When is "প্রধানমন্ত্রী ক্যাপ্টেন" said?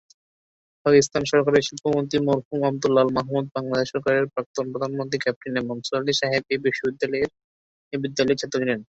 4.73-5.53